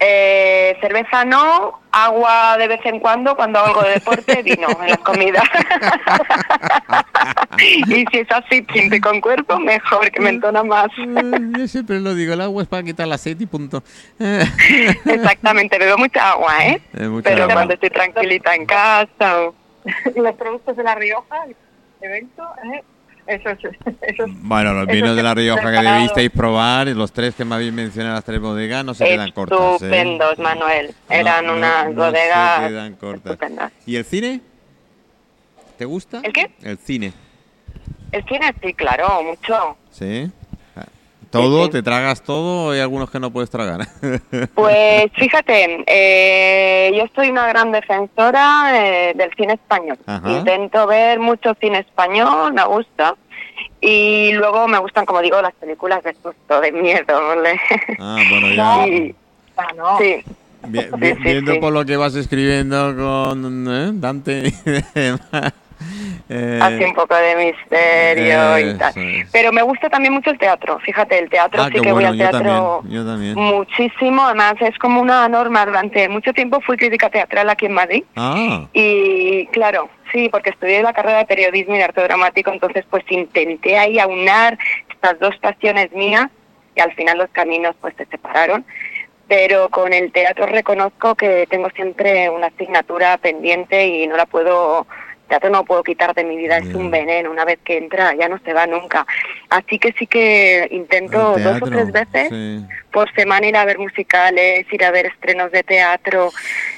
[0.00, 4.88] Eh, cerveza no, agua de vez en cuando, cuando hago algo de deporte, vino en
[4.88, 5.44] las comidas.
[7.58, 10.88] y si es así, siempre con cuerpo, mejor, que me entona más.
[10.96, 13.82] Eh, yo siempre lo digo, el agua es para quitar la sed y punto.
[14.18, 16.80] Exactamente, bebo mucha agua, ¿eh?
[16.94, 17.54] Eh, mucha Pero agua.
[17.54, 19.54] cuando estoy tranquilita en casa o...
[20.16, 21.44] los productos de La Rioja,
[22.00, 22.82] evento, ¿eh?
[23.26, 23.58] Eso es...
[24.02, 27.54] Eso es Bueno, los vinos de La Rioja que debisteis probar, los tres que me
[27.54, 29.58] habéis mencionado, las tres bodegas, no se quedan cortas.
[29.60, 29.74] ¿eh?
[29.74, 30.94] Estupendos, Manuel.
[31.08, 33.32] Eran no, unas no bodegas se quedan cortas.
[33.32, 33.72] estupendas.
[33.86, 34.40] ¿Y el cine?
[35.78, 36.20] ¿Te gusta?
[36.22, 36.50] ¿El qué?
[36.62, 37.12] El cine.
[38.12, 39.76] El cine sí, claro, mucho.
[39.90, 40.30] ¿Sí?
[41.42, 41.64] ¿Todo?
[41.66, 41.70] sí.
[41.72, 43.86] ¿Te tragas todo o hay algunos que no puedes tragar?
[44.54, 49.98] Pues fíjate, eh, yo soy una gran defensora eh, del cine español.
[50.06, 50.30] Ajá.
[50.30, 53.14] Intento ver mucho cine español, me gusta.
[53.80, 57.04] Y luego me gustan, como digo, las películas de susto, de miedo.
[57.28, 57.60] ¿vale?
[58.00, 58.84] ah, bueno, ya.
[58.86, 59.14] Sí,
[59.56, 59.98] Ah, no.
[59.98, 60.16] sí.
[60.66, 61.58] Vi- Sí, vi- sí, viendo sí.
[61.60, 63.90] por lo que vas escribiendo con ¿eh?
[63.94, 65.52] Dante y demás,
[66.28, 68.92] eh, Hace un poco de misterio y tal.
[68.96, 69.30] es.
[69.32, 70.78] Pero me gusta también mucho el teatro.
[70.80, 73.34] Fíjate, el teatro ah, sí que voy al yo teatro también, yo también.
[73.34, 74.24] muchísimo.
[74.24, 75.64] Además, es como una norma.
[75.66, 78.04] Durante mucho tiempo fui crítica teatral aquí en Madrid.
[78.16, 82.84] Ah, Y claro, sí, porque estudié la carrera de periodismo y de arte dramático, entonces
[82.90, 84.58] pues intenté ahí aunar
[84.90, 86.28] estas dos pasiones mías
[86.76, 88.64] y al final los caminos pues se separaron.
[89.26, 94.86] Pero con el teatro reconozco que tengo siempre una asignatura pendiente y no la puedo,
[95.34, 98.14] teatro no lo puedo quitar de mi vida, es un veneno, una vez que entra
[98.14, 99.06] ya no se va nunca.
[99.50, 102.64] Así que sí que intento dos o tres veces sí.
[102.92, 106.32] por semana ir a ver musicales, ir a ver estrenos de teatro,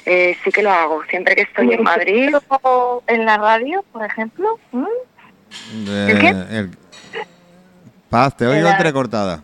[0.05, 1.03] eh, sí que lo hago.
[1.05, 4.59] Siempre que estoy en Madrid, O en la radio, por ejemplo.
[4.71, 4.85] ¿Mm?
[5.87, 6.27] Eh, qué?
[6.57, 6.71] el-
[8.09, 9.43] Paz, te oigo entrecortada.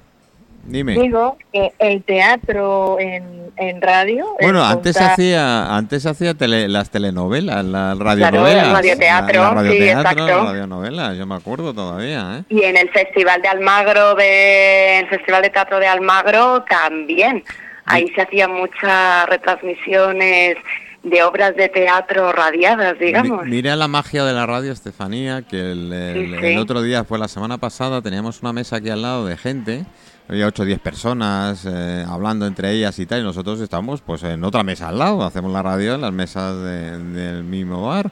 [0.65, 0.93] Dime.
[0.93, 4.26] Digo que el teatro en, en radio.
[4.41, 8.67] Bueno, antes contar- hacía, antes hacía tele- las telenovelas, las radionovelas.
[8.67, 10.26] el radioteatro, la, la sí, radioteatro, exacto.
[10.28, 12.43] las radionovelas, yo me acuerdo todavía, ¿eh?
[12.49, 17.43] y en el Festival de Almagro, de, el Festival de Teatro de Almagro también.
[17.86, 20.56] Ahí se hacían muchas retransmisiones
[21.04, 23.44] de obras de teatro radiadas, digamos.
[23.46, 26.46] Mi- Mira la magia de la radio, Estefanía, que el, el- Sí, sí.
[26.54, 29.86] el otro día, fue la semana pasada, teníamos una mesa aquí al lado de gente,
[30.30, 34.24] había 8 o 10 personas eh, hablando entre ellas y tal, y nosotros estamos pues
[34.24, 38.10] en otra mesa al lado, hacemos la radio en las mesas de- del mismo bar.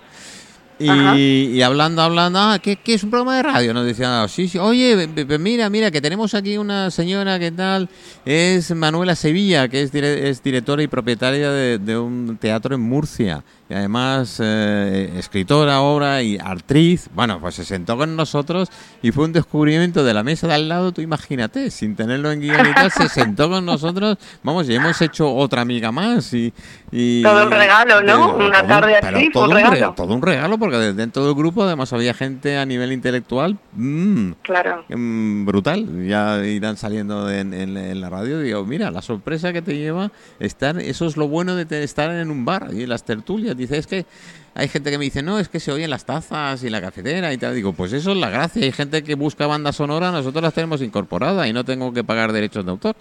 [1.18, 3.74] Y, y hablando, hablando, ah, ¿qué, qué es un programa de radio?
[3.74, 5.08] Nos decían, ah, sí, sí, oye,
[5.40, 7.90] mira, mira, que tenemos aquí una señora que tal,
[8.26, 12.82] es Manuela Sevilla, que es, dire- es directora y propietaria de, de un teatro en
[12.82, 17.10] Murcia, y además eh, escritora, obra y actriz.
[17.16, 18.70] Bueno, pues se sentó con nosotros
[19.02, 22.42] y fue un descubrimiento de la mesa de al lado, tú imagínate, sin tenerlo en
[22.42, 26.54] guion y tal, se sentó con nosotros, vamos, y hemos hecho otra amiga más y...
[26.92, 28.36] y- Todo un regalo, ¿no?
[28.36, 29.74] Una todo- tarde pero así, todo un regalo.
[29.76, 33.58] rega- todo un regalo, porque de- dentro del grupo además había gente a nivel intelectual
[33.74, 34.84] mm, Claro.
[34.90, 36.06] mm, brutal.
[36.06, 38.40] Ya irán saliendo en, en- en la radio.
[38.40, 42.30] Digo, mira, la sorpresa que te lleva estar, eso es lo bueno de estar en
[42.32, 43.56] un bar y en las tertulias.
[43.62, 44.06] Dice, es que
[44.54, 47.32] hay gente que me dice, no, es que se oyen las tazas y la cafetera
[47.32, 47.56] y tal.
[47.56, 48.64] Digo, pues eso es la gracia.
[48.64, 52.34] Hay gente que busca banda sonora, nosotros las tenemos incorporadas y no tengo que pagar
[52.34, 52.96] derechos de autor.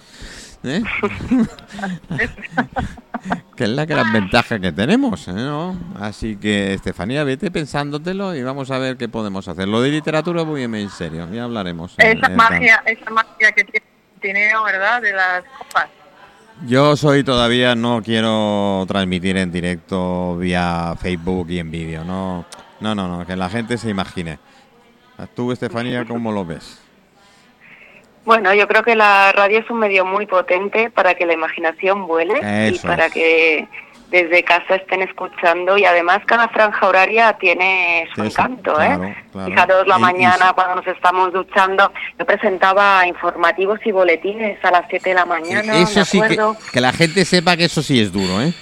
[0.64, 0.82] ¿eh?
[3.56, 5.32] que es la gran ventaja que tenemos, ¿eh?
[5.32, 5.78] ¿no?
[5.98, 9.68] Así que, Estefanía, vete pensándotelo y vamos a ver qué podemos hacer.
[9.68, 11.94] Lo de literatura muy en serio, ya hablaremos.
[11.98, 13.82] Esa magia, esa magia que
[14.20, 15.02] tiene, ¿verdad?
[15.02, 15.88] De las copas.
[16.66, 22.44] Yo soy todavía, no quiero transmitir en directo vía Facebook y en vídeo, no,
[22.80, 24.38] no, no, no, que la gente se imagine.
[25.34, 26.82] Tú, Estefanía, ¿cómo lo ves?
[28.24, 32.06] Bueno, yo creo que la radio es un medio muy potente para que la imaginación
[32.06, 33.66] vuele y para que
[34.10, 39.16] desde casa estén escuchando y además cada franja horaria tiene su encanto, ¿eh?
[39.46, 45.10] Fijaros la mañana cuando nos estamos duchando, yo presentaba informativos y boletines a las 7
[45.10, 46.38] de la mañana, Eso sí, que,
[46.72, 48.52] que la gente sepa que eso sí es duro, ¿eh?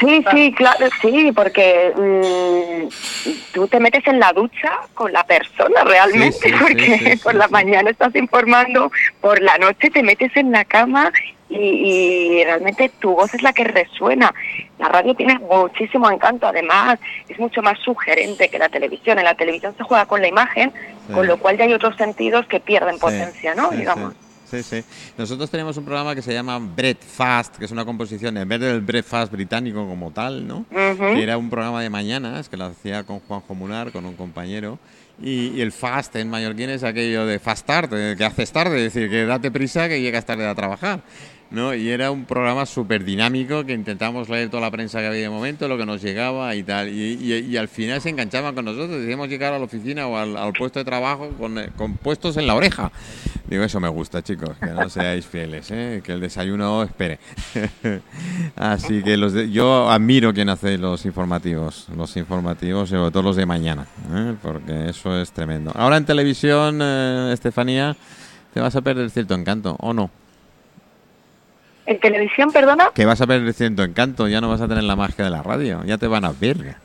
[0.00, 2.88] Sí, sí, claro, sí, porque mm,
[3.52, 8.14] tú te metes en la ducha con la persona realmente, porque por la mañana estás
[8.14, 8.90] informando,
[9.20, 11.12] por la noche te metes en la cama
[11.48, 14.34] y, realmente tu voz es la que resuena.
[14.78, 19.18] La radio tiene muchísimo encanto, además es mucho más sugerente que la televisión.
[19.18, 20.72] En la televisión se juega con la imagen,
[21.12, 23.70] con lo cual ya hay otros sentidos que pierden potencia, ¿no?
[23.70, 24.14] Digamos.
[24.50, 24.82] Sí, sí.
[25.18, 28.80] Nosotros tenemos un programa que se llama Breakfast, que es una composición, en vez del
[28.80, 30.64] Breakfast británico como tal, ¿no?
[30.70, 34.78] Que era un programa de mañanas que lo hacía con Juanjo Munar, con un compañero.
[35.20, 39.10] Y, el fast en mallorquín es aquello de fast tarde, que haces tarde, es decir,
[39.10, 41.00] que date prisa que llegas tarde a trabajar.
[41.56, 41.74] ¿No?
[41.74, 45.30] Y era un programa súper dinámico que intentamos leer toda la prensa que había de
[45.30, 46.88] momento, lo que nos llegaba y tal.
[46.90, 50.78] Y, al final se enganchaban con nosotros, decíamos llegar a la oficina o al, puesto
[50.78, 52.92] de trabajo con, con, puestos en la oreja.
[53.48, 56.02] Digo, eso me gusta, chicos, que no seáis fieles, ¿eh?
[56.04, 57.18] que el desayuno espere.
[58.56, 63.46] Así que los yo admiro quien hace los informativos, los informativos, sobre todo los de
[63.46, 64.34] mañana, ¿eh?
[64.42, 65.72] porque eso es tremendo.
[65.74, 67.96] Ahora en televisión, eh, Estefanía,
[68.52, 70.10] te vas a perder cierto encanto, ¿o no?
[71.86, 72.90] ¿En televisión, perdona?
[72.94, 75.42] Que vas a perder cierto encanto, ya no vas a tener la magia de la
[75.42, 76.56] radio, ya te van a ver.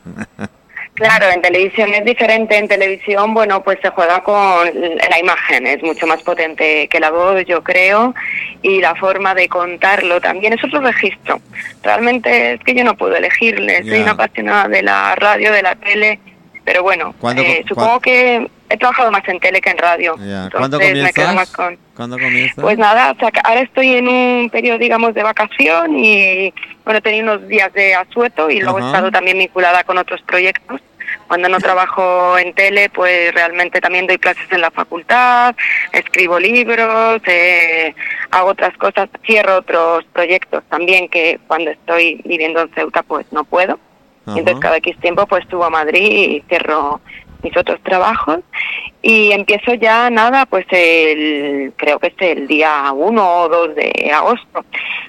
[0.94, 2.56] Claro, en televisión es diferente.
[2.56, 7.10] En televisión, bueno, pues se juega con la imagen, es mucho más potente que la
[7.10, 8.14] voz, yo creo,
[8.60, 11.40] y la forma de contarlo también es otro registro.
[11.82, 15.74] Realmente es que yo no puedo elegirle, soy una apasionada de la radio, de la
[15.76, 16.20] tele,
[16.64, 20.16] pero bueno, eh, supongo que he trabajado más en tele que en radio.
[20.50, 21.52] ¿Cuándo comienzas?
[21.94, 22.62] ¿Cuándo comienzas?
[22.62, 26.52] Pues nada, ahora estoy en un periodo, digamos, de vacación y,
[26.84, 30.22] bueno, he tenido unos días de asueto y luego he estado también vinculada con otros
[30.22, 30.80] proyectos.
[31.28, 35.54] Cuando no trabajo en tele, pues realmente también doy clases en la facultad,
[35.92, 37.94] escribo libros, eh,
[38.30, 43.44] hago otras cosas, cierro otros proyectos también que cuando estoy viviendo en Ceuta, pues no
[43.44, 43.78] puedo.
[44.24, 47.00] Entonces cada X tiempo pues estuvo a Madrid y cierro
[47.42, 48.40] mis otros trabajos.
[49.02, 54.12] Y empiezo ya nada pues el creo que es el día 1 o 2 de
[54.12, 54.64] agosto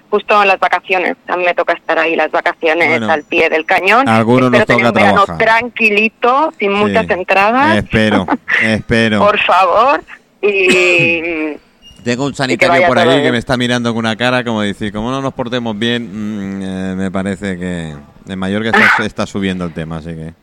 [0.10, 1.16] justo en las vacaciones.
[1.28, 4.08] A mí me toca estar ahí las vacaciones al pie del cañón.
[4.08, 7.78] algunos nos toca un verano tranquilito sin muchas entradas.
[7.78, 8.28] Espero
[8.62, 9.20] espero.
[9.20, 10.04] Por favor.
[10.42, 11.58] Y
[12.04, 15.10] Tengo un sanitario por ahí que me está mirando con una cara como decir, como
[15.10, 17.96] no nos portemos bien, mm, eh, me parece que
[18.28, 20.34] en Mallorca está, está subiendo el tema, así que...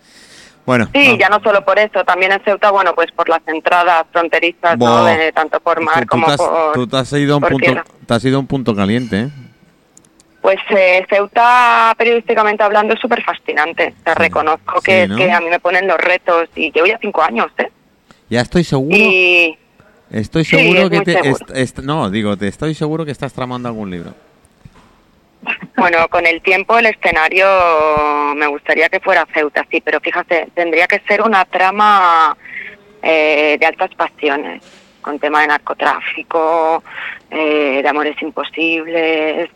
[0.67, 4.05] Bueno, sí, ya no solo por eso, también en Ceuta, bueno, pues por las entradas
[4.13, 5.05] fronterizas, ¿no?
[5.05, 8.39] De, tanto por mar como por Tú te has ido un punto, te has ido
[8.39, 9.29] un punto caliente, ¿eh?
[10.41, 13.95] Pues eh, Ceuta, periodísticamente hablando, es súper fascinante.
[14.03, 17.49] Te reconozco que, que a mí me ponen los retos y llevo ya cinco años,
[17.59, 17.71] ¿eh?
[18.31, 18.97] Ya estoy seguro.
[18.97, 19.59] Y...
[20.11, 21.83] Estoy seguro que te...
[21.83, 24.15] no, digo, te estoy seguro que estás tramando algún libro.
[25.77, 27.47] Bueno, con el tiempo el escenario
[28.37, 32.37] me gustaría que fuera Ceuta, sí, pero fíjate, tendría que ser una trama
[33.03, 34.63] eh, de altas pasiones,
[35.01, 36.83] con tema de narcotráfico,
[37.31, 39.49] eh, de amores imposibles,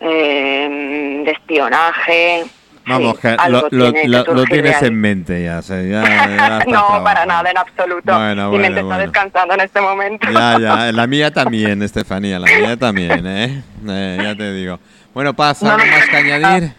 [0.00, 2.44] eh, de espionaje.
[2.86, 5.60] Vamos, que lo, tienes en mente ya.
[6.66, 8.16] no, para nada, en absoluto.
[8.16, 10.26] Bueno, Mi mente está descansando en este momento.
[10.32, 13.62] Ya, ya, la mía también, Estefanía, la mía también, ¿eh?
[13.86, 14.80] eh ya te digo.
[15.14, 16.72] Bueno, Paz, ¿algo más que añadir?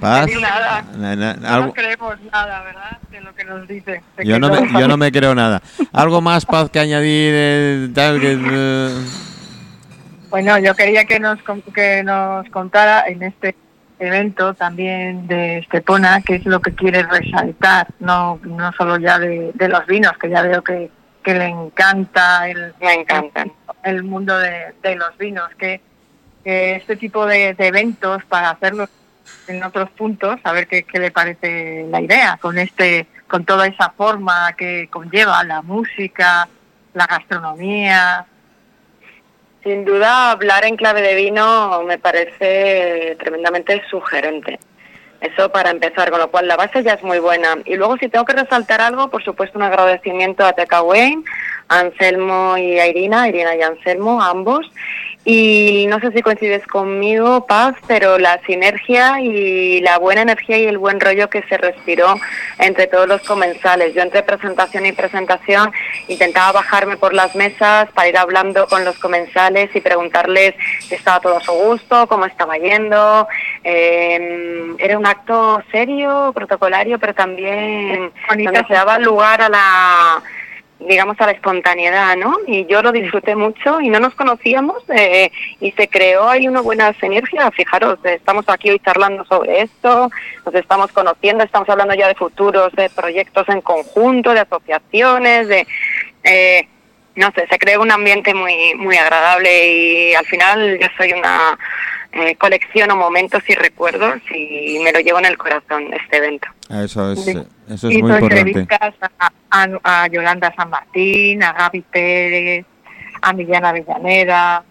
[0.00, 0.30] Paz.
[0.40, 1.62] Nada.
[1.62, 2.98] No creemos nada, ¿verdad?
[3.10, 4.02] De lo que nos dice.
[4.24, 5.62] Yo no, me, yo no me creo nada.
[5.92, 7.32] ¿Algo más, Paz, que añadir?
[7.34, 8.90] Eh, tal, que, eh?
[10.30, 11.38] Bueno, yo quería que nos,
[11.74, 13.56] que nos contara en este
[13.98, 19.52] evento también de Estepona qué es lo que quiere resaltar, no, no solo ya de,
[19.58, 20.90] los vinos, que ya veo que,
[21.24, 23.52] que le encanta el, Me encantan.
[23.82, 25.80] el, mundo de, de los vinos, que
[26.48, 28.88] este tipo de, eventos para hacerlos
[29.46, 33.90] en otros puntos, a ver qué, le parece la idea, con este, con toda esa
[33.90, 36.48] forma que conlleva la música,
[36.94, 38.24] la gastronomía.
[39.62, 44.58] Sin duda, hablar en clave de vino me parece tremendamente sugerente.
[45.20, 47.58] Eso para empezar, con lo cual la base ya es muy buena.
[47.66, 51.24] Y luego si tengo que resaltar algo, por supuesto un agradecimiento a Teca Wayne,
[51.68, 54.70] Anselmo y a Irina, Irina y Anselmo, ambos,
[55.30, 60.64] y no sé si coincides conmigo, Paz, pero la sinergia y la buena energía y
[60.64, 62.14] el buen rollo que se respiró
[62.58, 63.94] entre todos los comensales.
[63.94, 65.70] Yo entre presentación y presentación
[66.06, 71.20] intentaba bajarme por las mesas para ir hablando con los comensales y preguntarles si estaba
[71.20, 73.28] todo a su gusto, cómo estaba yendo.
[73.64, 80.22] Eh, era un acto serio, protocolario, pero también donde se daba lugar a la
[80.80, 82.36] digamos, a la espontaneidad, ¿no?
[82.46, 86.60] Y yo lo disfruté mucho y no nos conocíamos eh, y se creó ahí una
[86.60, 87.50] buena sinergia.
[87.50, 90.10] Fijaros, estamos aquí hoy charlando sobre esto,
[90.46, 95.66] nos estamos conociendo, estamos hablando ya de futuros, de proyectos en conjunto, de asociaciones, de...
[96.24, 96.68] Eh,
[97.16, 101.58] no sé, se creó un ambiente muy muy agradable y al final yo soy una
[102.12, 106.48] eh, colecciono momentos y recuerdos y me lo llevo en el corazón este evento.
[106.70, 108.66] Eso es, eso es muy importante.
[109.50, 112.66] A, a, Yolanda San Martín, a Gaby Pérez,
[113.22, 114.62] a Millana Villanera,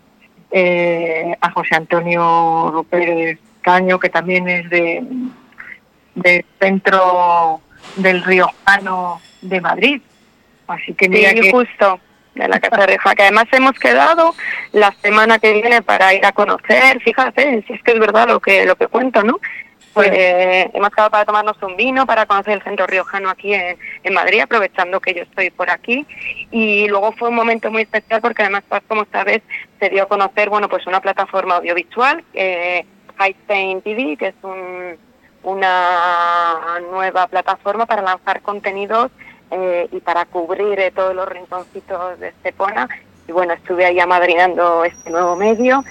[0.51, 5.03] eh, a José Antonio Pérez Caño, que también es de
[6.15, 7.61] del centro
[7.95, 10.01] del Riojano de Madrid.
[10.67, 11.99] Así que mira sí, justo
[12.37, 14.33] de la Casa Reja, que además hemos quedado
[14.71, 18.39] la semana que viene para ir a conocer, fíjate, si es que es verdad lo
[18.39, 19.39] que lo que cuento, ¿no?
[19.93, 24.13] Pues hemos quedado para tomarnos un vino, para conocer el centro riojano aquí en, en,
[24.13, 26.05] Madrid, aprovechando que yo estoy por aquí.
[26.51, 29.41] Y luego fue un momento muy especial porque además, pues, como sabes,
[29.79, 32.85] se dio a conocer, bueno, pues una plataforma audiovisual, eh,
[33.17, 34.97] High Spain TV, que es un,
[35.41, 39.11] una nueva plataforma para lanzar contenidos
[39.51, 42.87] eh, y para cubrir eh, todos los rinconcitos de Estepona.
[43.27, 45.83] Y bueno, estuve ahí amadrinando este nuevo medio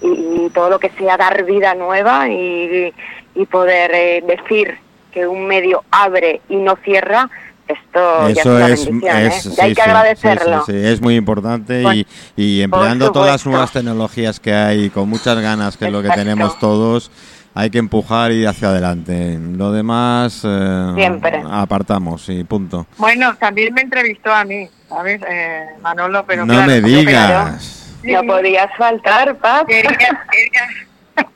[0.00, 2.92] y, y todo lo que sea dar vida nueva y,
[3.34, 4.78] y poder eh, decir
[5.12, 7.28] que un medio abre y no cierra,
[7.66, 9.50] esto Eso ya es, es, es ¿eh?
[9.50, 10.64] sí, hay que sí, agradecerlo.
[10.64, 15.08] sí, es muy importante Por- y, y empleando todas las nuevas tecnologías que hay, con
[15.08, 17.10] muchas ganas, que es lo que tenemos todos,
[17.58, 19.36] hay que empujar y hacia adelante.
[19.36, 21.42] Lo demás eh, Siempre.
[21.50, 22.86] apartamos y punto.
[22.98, 25.20] Bueno, también me entrevistó a mí, ¿sabes?
[25.28, 27.98] Eh, Manolo, pero no claro, me digas.
[28.04, 29.64] No podías faltar, Paz.
[29.66, 29.90] Quería,
[30.30, 31.26] quería,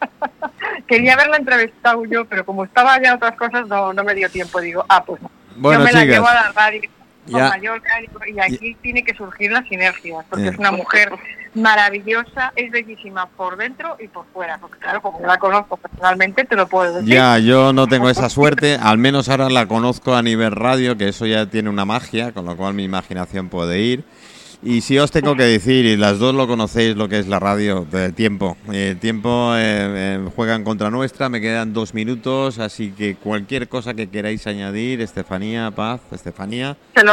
[0.87, 4.61] quería haberla entrevistado yo, pero como estaba ya otras cosas, no, no me dio tiempo.
[4.61, 5.31] Digo, ah, pues no.
[5.57, 6.89] Bueno, yo me la llevo a la radio
[7.31, 7.49] con Ya.
[7.49, 7.89] Mallorca
[8.27, 11.11] y aquí tiene que surgir la sinergia, porque es una mujer
[11.55, 14.59] maravillosa, es bellísima por dentro y por fuera.
[14.59, 17.15] Porque claro, como la conozco personalmente, te lo puedo decir.
[17.15, 21.09] Ya, yo no tengo esa suerte, al menos ahora la conozco a nivel radio, que
[21.09, 24.05] eso ya tiene una magia, con lo cual mi imaginación puede ir.
[24.65, 27.41] Y si os tengo que decir, y las dos lo conocéis, lo que es la
[27.41, 28.57] radio, del tiempo.
[28.73, 29.59] El tiempo eh,
[30.17, 34.47] eh, juega en contra nuestra, me quedan dos minutos, así que cualquier cosa que queráis
[34.47, 36.77] añadir, Estefanía, Paz, Estefanía.
[36.95, 37.13] Se lo,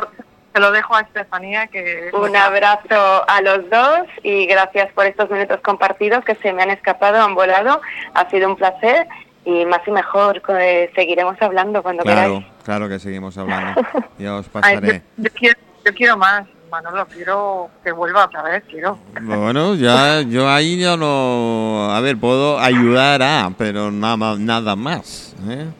[0.54, 5.32] se lo dejo a Estefanía, que Un abrazo a los dos y gracias por estos
[5.32, 7.82] minutos compartidos que se me han escapado, han volado.
[8.14, 9.08] Ha sido un placer
[9.44, 12.46] y más y mejor eh, seguiremos hablando cuando Claro, queráis.
[12.64, 13.82] claro que seguimos hablando.
[14.20, 15.02] Ya os Ay, yo, pasaré.
[15.18, 18.98] yo quiero, yo quiero más, Manolo, quiero que vuelva otra vez, quiero.
[19.22, 21.90] Bueno, ya yo ahí ya no...
[21.92, 25.36] A ver, puedo ayudar a, pero nada, nada más.
[25.48, 25.68] ¿eh?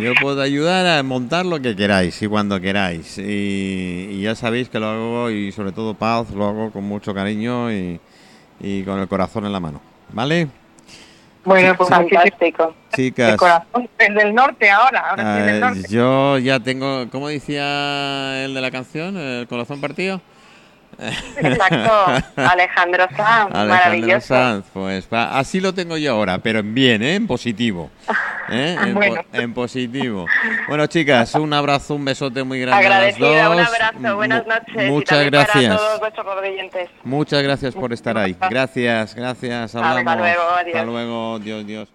[0.00, 3.18] Yo puedo ayudar a montar lo que queráis y cuando queráis.
[3.18, 7.12] Y, y ya sabéis que lo hago y sobre todo paz, lo hago con mucho
[7.12, 8.00] cariño y,
[8.60, 9.82] y con el corazón en la mano.
[10.12, 10.48] ¿Vale?
[11.44, 12.74] Bueno, pues Fantástico.
[12.94, 13.88] Chicas, corazón.
[13.98, 15.82] Es del norte ahora, ahora sí es del eh, norte.
[15.88, 19.16] yo ya tengo, ¿cómo decía el de la canción?
[19.16, 20.20] ¿El corazón partido?
[20.98, 22.32] Exacto.
[22.36, 24.26] Alejandro Sanz, Alejandro maravilloso.
[24.26, 27.14] Sanz, pues así lo tengo yo ahora, pero en bien, ¿eh?
[27.14, 27.90] en positivo.
[28.50, 28.76] ¿eh?
[28.82, 29.22] En, po- Bueno.
[29.32, 30.26] en positivo.
[30.68, 34.86] Bueno, chicas, un abrazo, un besote muy grande Agradecida, a las un abrazo, buenas noches.
[34.86, 35.76] y Muchas también Para gracias.
[35.76, 36.00] todos.
[37.04, 38.36] Muchas gracias por estar ahí.
[38.50, 39.74] Gracias, gracias.
[39.74, 40.74] Hasta luego, adiós.
[40.74, 41.88] Hasta luego, Dios, Dios.